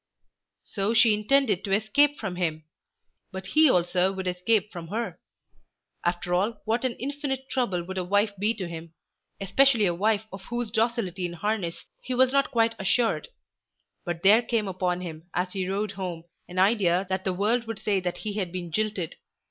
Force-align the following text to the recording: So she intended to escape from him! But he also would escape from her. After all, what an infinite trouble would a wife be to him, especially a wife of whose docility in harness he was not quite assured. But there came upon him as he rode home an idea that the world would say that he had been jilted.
So 0.63 0.95
she 0.95 1.13
intended 1.13 1.63
to 1.63 1.73
escape 1.75 2.17
from 2.17 2.35
him! 2.37 2.63
But 3.31 3.45
he 3.45 3.69
also 3.69 4.11
would 4.11 4.25
escape 4.27 4.71
from 4.71 4.87
her. 4.87 5.19
After 6.03 6.33
all, 6.33 6.59
what 6.65 6.83
an 6.83 6.93
infinite 6.95 7.47
trouble 7.51 7.83
would 7.83 7.99
a 7.99 8.03
wife 8.03 8.31
be 8.39 8.55
to 8.55 8.67
him, 8.67 8.95
especially 9.39 9.85
a 9.85 9.93
wife 9.93 10.25
of 10.33 10.45
whose 10.45 10.71
docility 10.71 11.23
in 11.27 11.33
harness 11.33 11.85
he 12.01 12.15
was 12.15 12.31
not 12.31 12.49
quite 12.49 12.73
assured. 12.79 13.27
But 14.03 14.23
there 14.23 14.41
came 14.41 14.67
upon 14.67 15.01
him 15.01 15.29
as 15.35 15.53
he 15.53 15.69
rode 15.69 15.91
home 15.91 16.23
an 16.49 16.57
idea 16.57 17.05
that 17.09 17.23
the 17.23 17.31
world 17.33 17.67
would 17.67 17.77
say 17.77 17.99
that 17.99 18.17
he 18.17 18.33
had 18.33 18.51
been 18.51 18.71
jilted. 18.71 19.17